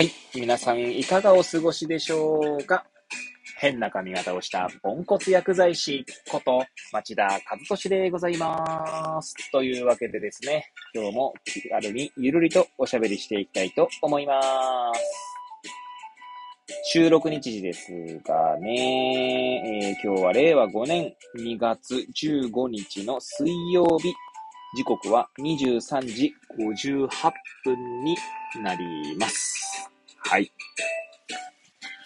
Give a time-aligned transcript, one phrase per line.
[0.00, 0.12] はい。
[0.34, 2.86] 皆さん、いかがお過ごしでしょうか？
[3.58, 7.38] 変な髪型をしたポンコツ薬剤師こと町田和
[7.68, 9.34] 俊でございます。
[9.52, 14.40] というわけでですね、今日も気軽にゆるりとおしゃべりしていきたいと思いま
[14.94, 15.00] す。
[16.84, 17.92] 収録日時です
[18.24, 24.14] がね、えー、今日は令和5年2月15日の水曜日、
[24.78, 27.08] 時刻は23時58
[27.64, 28.16] 分に
[28.62, 29.89] なります。
[30.22, 30.52] はい。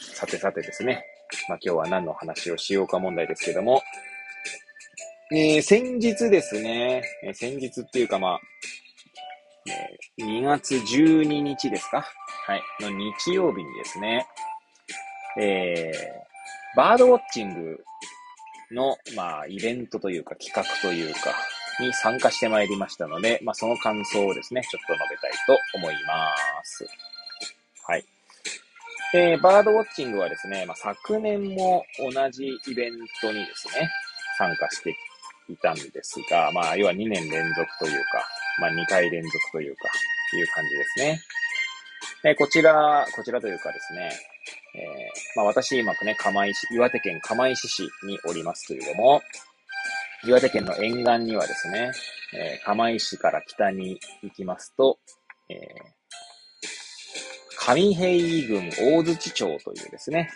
[0.00, 1.04] さてさてですね。
[1.48, 3.82] まあ、今日は何の話をしようか問題ですけども、
[5.32, 8.40] えー、先日ですね、えー、先日っていうかまあ、
[9.66, 12.06] えー、2月12日ですか？
[12.46, 14.26] はい、の日曜日にですね、
[15.40, 17.84] えー、バードウォッチング
[18.70, 21.34] の、まあ、イベントというか企画というか、
[21.80, 26.34] に参加してまいりましたので、まあ、その感想をですね、ちょっと述べたいと思いま
[26.64, 26.86] す。
[29.16, 33.88] えー、バードウォッチングはですね、まあ、昨年も同じイベントにですね、
[34.36, 34.96] 参加して
[35.48, 38.26] いたんですが、まあ、要は2年連続というか、
[38.60, 39.82] まあ、2回連続というか、
[40.36, 41.20] いう感じですね。
[42.24, 44.10] えこちら、こちらというかですね、
[44.74, 49.22] えー、まあ、私今ね、釜石、岩手県釜石市におりますけれども、
[50.24, 51.92] 岩手県の沿岸にはですね、
[52.32, 54.98] えー、釜石から北に行きますと、
[55.48, 55.58] えー、
[57.66, 60.28] 上平郡大槌町というですね、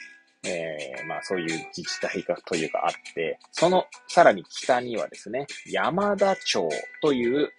[0.44, 6.66] えー、まあそういう自治体がというかあって、そのさらに北にはですね、山田町
[7.02, 7.50] という、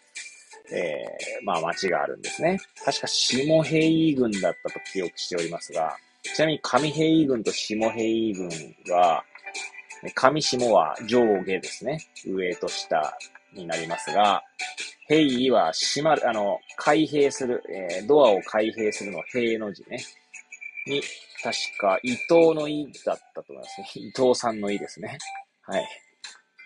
[0.72, 2.59] えー、まあ町があるんですね。
[2.84, 8.50] 確か下平郡だったと記憶しておりますが、ちなみに上平郡と下平郡
[8.90, 9.23] は、
[10.16, 12.00] 上下は上下ですね。
[12.25, 13.16] 上と下
[13.53, 14.44] になりますが、
[15.10, 19.98] 閉意は閉まる、あの、開閉する、えー、ドアを開閉するの閉の字ね。
[20.86, 21.02] に、
[21.42, 23.88] 確か伊藤の意だったと思いますね。
[23.96, 25.18] 伊藤さんの意ですね。
[25.64, 25.88] はい。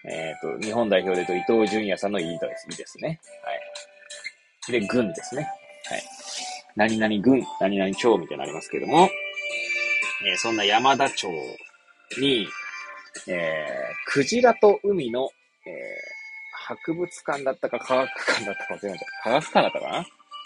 [0.05, 2.67] えっ、ー、と、日本代表で言うと伊藤淳也さんの意です。
[2.69, 3.19] 意ですね。
[3.43, 3.53] は
[4.69, 4.71] い。
[4.71, 5.47] で、軍ですね。
[5.89, 6.03] はい。
[6.75, 9.09] 何々軍、何々町みたいになりますけども、
[10.25, 11.27] えー、そんな山田町
[12.19, 12.47] に、
[13.27, 15.29] えー、クジラと海の、
[15.65, 16.12] えー、
[16.75, 19.05] 博物館だったか科学館だったか忘れました。
[19.23, 19.91] 科学館だったかな？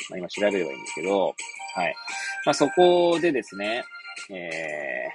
[0.09, 1.35] まあ、今調べればいいんですけど、
[1.75, 1.95] はい。
[2.45, 3.83] まあ、そこでですね、
[4.29, 5.07] え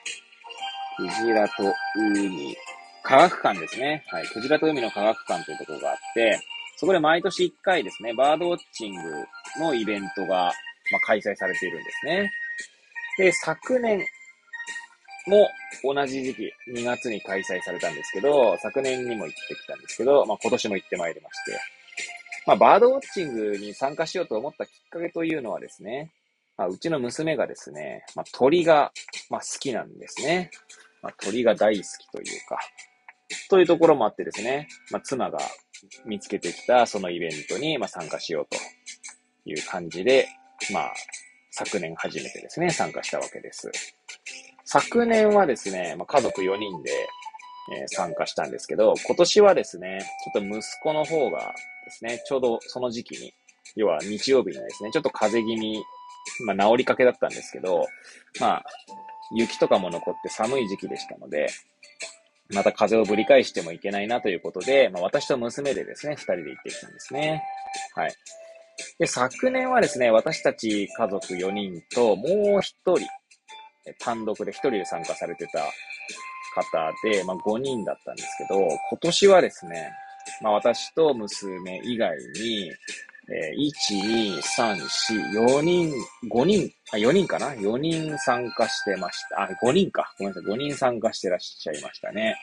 [0.99, 2.57] ー、クジラと海、
[3.03, 4.05] 科学館ですね。
[4.09, 4.27] はい。
[4.27, 6.39] クジラと海の科学館というところがあって、
[6.77, 9.25] そこで毎年1回ですね、バードウォッチング
[9.61, 10.53] のイベントが、
[10.91, 12.33] まあ、開催されているんですね。
[13.19, 14.05] で、昨年、
[15.27, 15.49] も
[15.83, 21.61] 同じ時期、2月に開催されたんですけど、昨年にも行ってきたんですけど、まあ今年も行ってまいりまして、
[22.47, 26.11] まあバードウォッチングに参加しようと思ったきっかけというのはですね、
[26.57, 28.93] まあ、うちの娘がですね、まあ鳥が、
[29.31, 30.51] まあ、好きなんですね。
[31.03, 32.59] まあ鳥が大好きというか、
[33.49, 35.39] というところもあってですね、まあ妻が
[36.05, 38.59] 見つけてきたそのイベントに、まあ、参加しようと
[39.49, 40.29] いう感じで、
[40.73, 40.93] まあ
[41.53, 43.71] 昨年初めてですね、参加したわけです。
[44.65, 46.91] 昨年はですね、まあ、家族4人で、
[47.81, 53.33] えー、参加したんですけど、今年はですね、ちょっと息子の方がですね、ちょうどその時期に、
[53.77, 55.85] 要は日曜日にですね、ちょっと風邪気味、
[56.45, 57.87] まあ治りかけだったんですけど、
[58.41, 58.65] まあ、
[59.35, 61.49] 雪とかも残って寒い時期でしたので、
[62.53, 67.43] また風をぶり返してもいけないなということで、まあ私と娘でですね、二人で行ってきたんですね。
[67.95, 68.15] はい。
[68.99, 73.07] で、昨年はですね、私たち家族4人ともう一人、
[73.99, 75.61] 単独で一人で参加されてた
[76.55, 79.91] 方で、まあ5人だったんですけど、今年はですね、
[80.41, 82.71] まあ私と娘以外に、
[83.29, 84.77] えー、1、2、3、
[85.33, 85.93] 4、4人、
[86.29, 89.43] 5人、あ、4人かな ?4 人参加してました。
[89.45, 90.13] あ、5人か。
[90.19, 90.53] ごめんなさい。
[90.53, 92.37] 5人参加してらっしゃいましたね。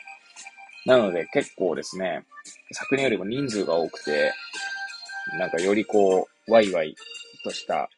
[0.86, 2.24] なので結構ですね、
[2.72, 4.32] 昨年よりも人数が多くて、
[5.38, 6.94] なんかよりこう、ワイワイ
[7.44, 7.88] とした、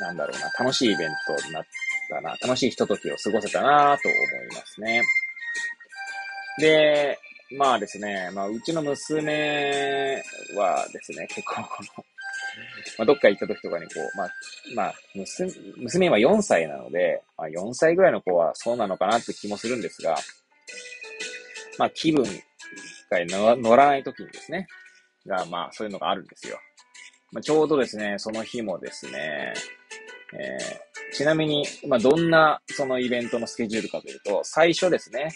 [0.00, 1.64] なんだろうな、楽しいイベントになっ
[2.12, 4.16] たな、楽しいひとときを過ごせたなと思
[4.52, 5.02] いますね。
[6.58, 7.18] で、
[7.56, 10.22] まあですね、まあうちの娘
[10.56, 12.04] はですね、結構この、
[12.98, 14.30] まあどっか行った時とかにこう、まあ、
[14.74, 14.94] まあ、
[15.76, 20.16] 娘、は4歳なので、まあ4歳ぐらいの子はそうなのかなって気もするんですが、
[21.78, 22.24] まあ気分
[23.10, 24.66] が乗らない時にですね、
[25.26, 26.58] が、まあそういうのがあるんですよ。
[27.32, 29.54] まあ、ちょうどですね、その日もですね、
[30.34, 35.30] えー、ちなみに、まあ、どんなそのイベントのスケジュールかというと、最初ですね、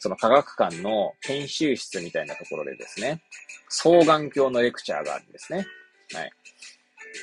[0.00, 3.22] その科学館の研修室みたいなところでですね、
[3.68, 5.66] 双眼鏡のレクチャーがあるんですね。
[6.12, 6.32] はい。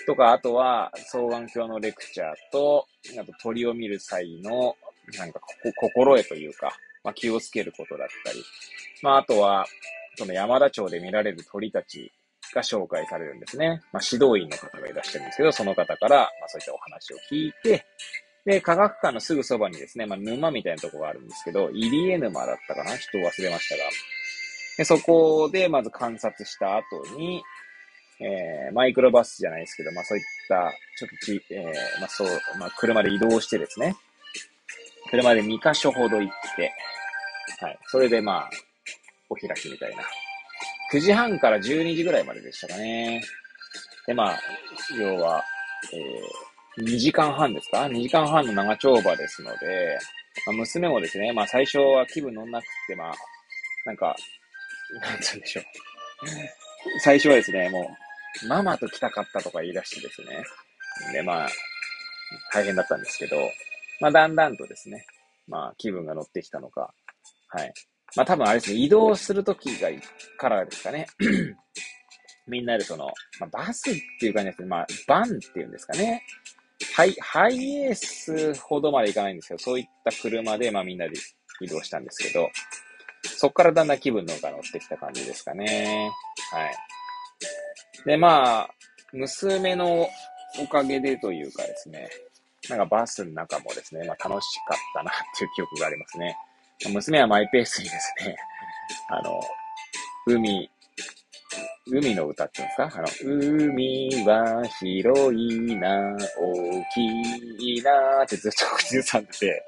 [0.05, 2.87] とか、あとは、双眼鏡のレクチャーと、
[3.19, 4.75] あと鳥を見る際の、
[5.17, 5.41] なんか、
[5.75, 6.71] 心得というか、
[7.03, 8.43] まあ、気をつけることだったり、
[9.01, 9.65] まあ、あとは、
[10.15, 12.11] その山田町で見られる鳥たち
[12.53, 13.81] が紹介されるんですね。
[13.91, 17.85] まあ、指導員の方がいらっしゃるんですけど、その方から、まあ、そういったお話を聞いて、
[18.45, 22.95] で、科学館のすぐそばにですね、まあ、沼みたいなとこがあるんですけど、入江沼だったかな？
[22.97, 23.83] 人忘れましたが。
[24.77, 26.83] で、そこでまず観察した後
[27.17, 27.43] に、
[28.19, 33.95] えー、マイクロバスじゃないですけど、まあそういった、ちょっとち、えー、まあそう、まあ車で移動してですね、
[35.09, 36.71] 車で2箇所ほど行って、
[37.59, 37.79] はい。
[37.87, 38.49] それでまあ、
[39.29, 40.03] お開きみたいな。
[40.91, 43.21] 9時半から12時ぐらいまででしたかね。
[44.05, 44.39] で、まあ、
[44.99, 45.43] 要は、
[46.77, 49.97] えー、2時間半ですか ?2 時間半の長丁場ですので、
[50.45, 53.13] まあ、娘もですね、まあ最初は気分乗んなくって、まあ、
[53.85, 54.15] なんか、
[55.01, 55.63] なんつうんでしょう。
[57.03, 57.95] 最初はですね、も
[58.43, 60.43] う、ママと来たかったとか言い出してですね。
[61.13, 61.49] で、まあ、
[62.53, 63.37] 大変だったんですけど、
[63.99, 65.05] まあ、だんだんとですね、
[65.47, 66.93] まあ、気分が乗ってきたのか、
[67.49, 67.73] はい。
[68.15, 69.89] まあ、多分あれですね、移動するときが、
[70.37, 71.07] からですかね。
[72.47, 73.05] みんなでその、
[73.39, 76.23] まあ、バスっていう感じですね、まあ、バンっていうんですかね。
[76.93, 81.13] ハイ、ハイエースほどまで行かないんですけど、そういった車で、まあみんなで
[81.61, 82.49] 移動したんですけど、
[83.23, 86.11] そっからだんだん気分のが乗ってきた感じですかね。
[86.51, 86.75] はい。
[88.05, 88.69] で、まあ、
[89.13, 90.07] 娘の
[90.59, 92.09] おかげでというかですね、
[92.69, 96.35] なんかバスの中もですね、まあ楽しかったなっていう記憶がありますね。
[96.89, 98.35] 娘はマイペースにですね、
[99.09, 99.41] あの、
[100.25, 100.69] 海、
[101.87, 102.91] 海の歌っていうんですか？
[102.95, 109.65] あの、海は広いな、大きいなってずっと口ずさんでて、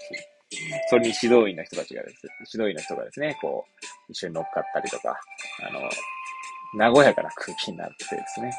[0.89, 2.21] それに指導員の人たちがです、
[2.54, 5.19] 指導員の人がですね、こう、一緒に乗っかったりとか、
[5.68, 8.54] あの、和やかな空気になってですね、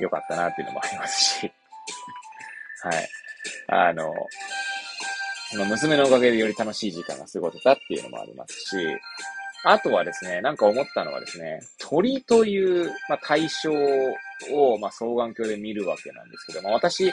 [0.00, 1.52] よかったなっていうのもありますし、
[2.82, 3.08] はい。
[3.68, 4.12] あの、
[5.50, 8.76] その娘のおかげでより楽しい時間が過ごせたっていうのもありますし、
[9.64, 13.72] あとはですね、なんか思ったのはですね、鳥という、まあ、対象
[14.52, 17.06] を、まあ、双眼鏡で見るわけなんですけども、私、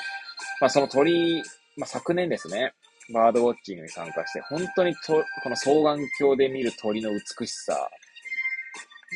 [0.62, 1.42] まあ、その鳥、
[1.78, 2.74] まあ、昨年ですね、
[3.14, 7.90] バードウォッチングに参加して、本当にと、この双眼鏡で見る鳥の美しさ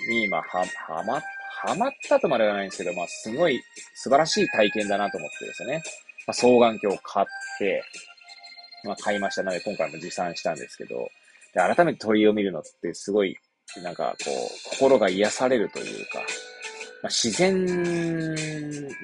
[0.10, 1.14] に、まあ、は、はま、
[1.62, 3.62] はまったとまではないんですけど、まあ、すごい
[3.96, 5.84] 素晴らしい体験だなと思ってですね、
[6.26, 7.26] まあ、双眼鏡を買っ
[7.58, 7.84] て、
[8.84, 11.10] まあ、買いましたので、今回も持参したんですけど、
[11.54, 13.38] で改めて鳥を見るのってすごい、
[13.84, 16.20] なんかこう、心が癒されるというか、
[17.02, 18.36] まあ、自然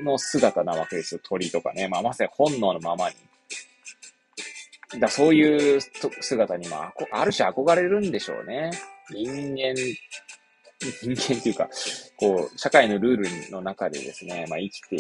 [0.04, 1.88] の姿なわけですよ、鳥とかね。
[1.88, 3.16] まあ、まさに本能のままに。
[5.00, 5.82] だそういう
[6.22, 8.72] 姿に、まあ、ある種憧れるんでしょうね。
[9.10, 9.74] 人間、
[11.02, 11.70] 人間っていうか、
[12.18, 14.96] こう、社会のルールの中でですね、まあ、生きて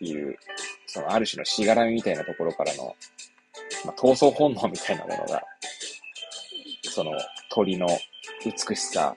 [0.00, 0.38] いる、
[0.86, 2.96] その、ある種のしがらみみたいなところからの、
[3.84, 5.42] まあ、闘争本能みたいなものが、
[6.82, 7.12] その、
[7.50, 7.88] 鳥の
[8.44, 9.14] 美しさ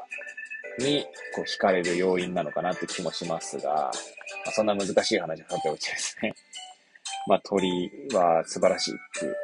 [0.79, 1.05] に、
[1.35, 3.91] こう、惹かれる要因なのかなって気もしますが、
[4.45, 6.33] まあ、そんな難しい話はさておきですね。
[7.27, 9.35] まあ、鳥は素晴らしいっていう。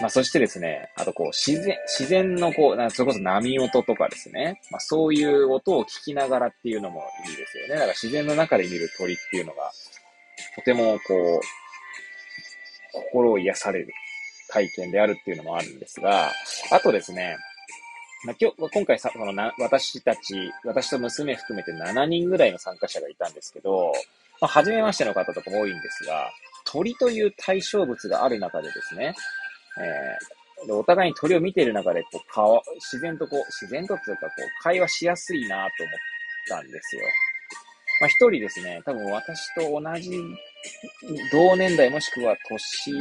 [0.00, 7.74] まあ、そしてですね、あとこう、自然、自然のこう、なそれこそ波音とかですね、まあ、そういう音を聞きながらっていうのもいいですよね。
[7.74, 9.72] だから自然の中で見る鳥っていうのが、
[10.54, 11.40] とてもこう、
[12.92, 13.92] 心を癒される
[14.50, 16.32] 体験であるっていうのもあるんですが、
[16.70, 17.36] あとですね、
[18.24, 23.92] まあ、今日、今回さ、このな、私たち、私と娘含めて7人ぐらいの参加者がいたんですけど、
[24.40, 26.28] まあ、初めましての方とかも多いんですが、
[26.64, 29.14] 鳥という対象物がある中でですね、
[29.80, 35.70] えー、でお互いに鳥を見ている中で、こう、顔、自然とこう、自然とっていうか、こう、会話しやすいなと思っ
[36.48, 37.02] たんですよ。
[38.00, 40.20] まあ、一人ですね、多分私と同じ、
[41.32, 42.92] 同年代もしくは年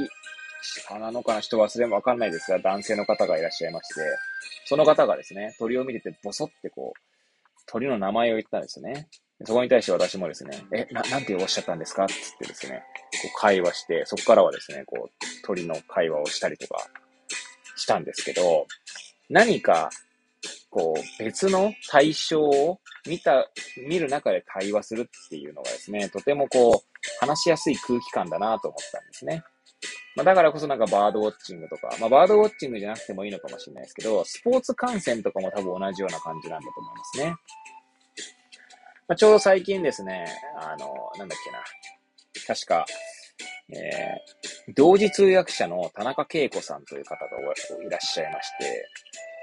[0.61, 4.01] 下なのかな人忘れもわかんないですが、男性の方がいらっしゃいまして、
[4.65, 6.99] その方がですね、鳥を見ててボソってこう、
[7.65, 9.07] 鳥の名前を言ったんですよね。
[9.45, 12.07] そこに対して私もですね、え、な、なんておっしゃったんですか？
[12.07, 12.81] つってですね、
[13.21, 16.87] こう会話して、そこからはですね、こう、鳥の会話をしたりとか
[17.75, 18.65] したんですけど、
[19.29, 19.91] 何か、
[20.69, 23.47] こう、別の対象を見た、
[23.87, 29.43] 見る中で対話するっていうのがですね、とてもこう、話しやすい空気感だなと思ったんですね。
[30.17, 37.35] まあ、だからこそなんかバードウォッチングとか、まあ、バードウォッチングじゃなくてもいいのかもしれないですけど、スポーツ観戦とかも多分同じような感じなんだと思いますね。
[39.07, 40.25] まあ、ちょうど最近ですね、
[40.59, 41.59] あの、なんだっけな。
[42.47, 42.85] 確か、
[43.69, 47.27] えー、同時通訳者の田中恵子さんという方が
[47.85, 48.89] いらっしゃいまして、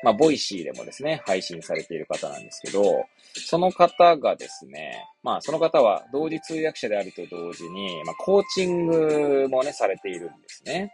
[0.04, 10.92] まあ、 Voicy でもですね、配信されている方なんですけど、その方がですね、まあ、その方は同時通訳者であると同時に、まあ、コーチングもね、されているんですね。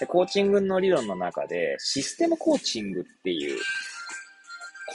[0.00, 3.58] で、コーチングの理論の中で、システムコーチングっていう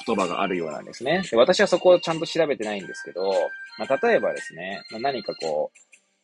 [0.05, 1.23] 言葉があるようなんですね。
[1.31, 3.31] で私はそこをちゃんと調べてないんですけど、
[3.79, 5.71] まあ、例えばですね、まあ、何かこ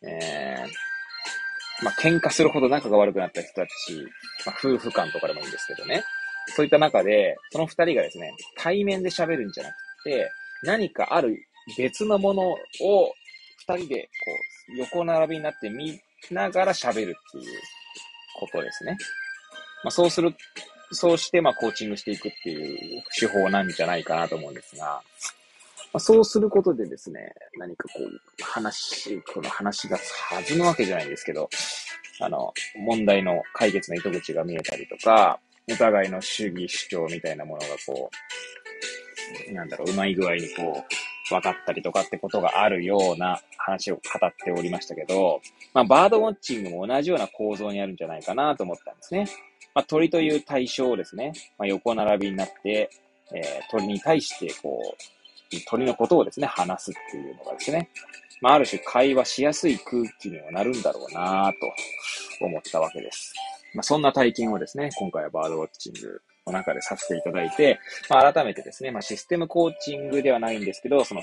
[0.02, 3.72] う、えー、まあ、喧嘩するほど仲が悪くなった人たち、
[4.46, 6.04] まあ、夫婦間とかでもいいんですけどね。
[6.48, 10.30] そういった中で、その二人がですね、対面で喋るんじゃなくて、
[10.64, 11.38] 何かある
[11.78, 12.58] 別のものを
[13.68, 14.10] 二人でこ
[14.76, 16.00] う横並びになって見
[16.32, 17.62] ながら喋るっていう
[18.40, 18.98] ことですね。
[19.84, 20.34] まあ、そうする、
[20.92, 25.02] そうしてまあコーチングしていくっていう手法なんじゃないかなと思うんですが、
[25.94, 29.98] まあ、そうすることでですね、何かこう、話、この話が
[30.48, 31.50] 弾むわけじゃないんですけど、
[32.20, 38.10] あの、問題の解決の糸口が見えたりとか、お互いの主義主張みたいなものがこ
[39.50, 40.96] う、なんだろう、うまい具合にこう、
[41.30, 45.42] 分かったりとかってことがあるような話を語っておりましたけど、
[45.74, 49.28] まあ、バードウォッチングも同じような構造にあるんじゃないかなと思ったんですね。
[49.76, 52.90] まあ、鳥という対象をですね、まあ、横並びになって、
[53.34, 57.90] えー、鳥に対してこう、鳥のことをですね、話すっていうのがですね、
[58.42, 61.52] まあ、ある種会話しやすい空気にはなるんだろうな
[62.40, 63.34] と思ったわけです。
[63.78, 67.80] まあ、そんな体験をですね、今回はバードウォッチングの中でさせていただいて、
[68.10, 71.22] まあ、改めてですね、まあ、システムコーチングではないんですけど、その、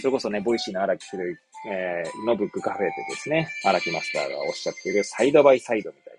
[0.00, 1.38] それこそね、 Voicy の荒木する、
[1.70, 6.14] えー、のブックカフェでですね、荒木マスターがおっしゃっている side by side みたい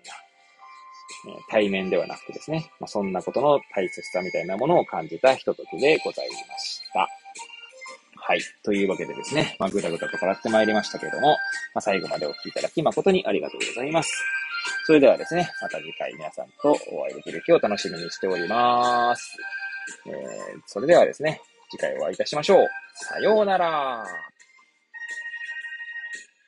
[1.26, 7.08] な、えー、対面ではなくてですね、まあ、そんなことの大切さみたいなものを感じたひとときでございました。
[8.26, 8.40] はい。
[8.62, 11.36] というわけでですね、まあ、ぐだぐだと語ってまいりましたけれども、ま
[11.78, 14.43] あ、最後までお聞きいただき誠にありがとうございます。
[14.86, 19.36] それではですね、また次回皆さんとお会いできる日を楽しみにしております。
[20.06, 22.68] えー、それではですね、次回お会いいたしましょう。
[22.94, 24.04] さようなら。